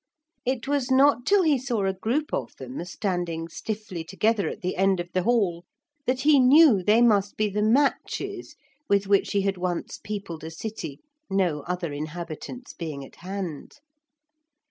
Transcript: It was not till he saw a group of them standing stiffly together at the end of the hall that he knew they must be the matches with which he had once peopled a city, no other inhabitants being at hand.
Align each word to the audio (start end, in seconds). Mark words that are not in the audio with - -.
It 0.45 0.67
was 0.67 0.89
not 0.89 1.27
till 1.27 1.43
he 1.43 1.59
saw 1.59 1.85
a 1.85 1.93
group 1.93 2.33
of 2.33 2.55
them 2.55 2.83
standing 2.85 3.47
stiffly 3.47 4.03
together 4.03 4.49
at 4.49 4.61
the 4.61 4.75
end 4.75 4.99
of 4.99 5.11
the 5.11 5.21
hall 5.21 5.63
that 6.07 6.21
he 6.21 6.39
knew 6.39 6.81
they 6.81 7.03
must 7.03 7.37
be 7.37 7.49
the 7.49 7.61
matches 7.61 8.55
with 8.89 9.05
which 9.05 9.33
he 9.33 9.41
had 9.41 9.57
once 9.57 9.99
peopled 10.03 10.43
a 10.43 10.49
city, 10.49 11.01
no 11.29 11.59
other 11.67 11.93
inhabitants 11.93 12.73
being 12.73 13.05
at 13.05 13.17
hand. 13.17 13.73